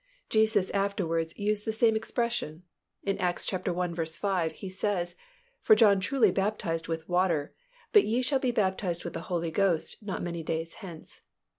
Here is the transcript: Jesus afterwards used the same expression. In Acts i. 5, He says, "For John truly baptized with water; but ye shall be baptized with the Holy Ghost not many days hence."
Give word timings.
Jesus 0.31 0.71
afterwards 0.71 1.37
used 1.37 1.63
the 1.63 1.71
same 1.71 1.95
expression. 1.95 2.63
In 3.03 3.19
Acts 3.19 3.45
i. 3.53 3.57
5, 3.59 4.51
He 4.53 4.67
says, 4.67 5.15
"For 5.61 5.75
John 5.75 5.99
truly 5.99 6.31
baptized 6.31 6.87
with 6.87 7.07
water; 7.07 7.53
but 7.93 8.05
ye 8.05 8.23
shall 8.23 8.39
be 8.39 8.49
baptized 8.49 9.03
with 9.03 9.13
the 9.13 9.21
Holy 9.29 9.51
Ghost 9.51 10.01
not 10.01 10.23
many 10.23 10.41
days 10.41 10.73
hence." 10.81 11.21